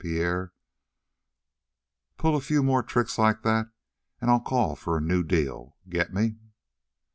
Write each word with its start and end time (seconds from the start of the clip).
Pierre, 0.01 0.51
pull 2.17 2.35
a 2.35 2.41
few 2.41 2.63
more 2.63 2.81
tricks 2.81 3.19
like 3.19 3.43
that 3.43 3.69
and 4.19 4.31
I'll 4.31 4.39
call 4.41 4.75
for 4.75 4.97
a 4.97 4.99
new 4.99 5.21
deal. 5.21 5.75
Get 5.87 6.11
me?" 6.11 6.37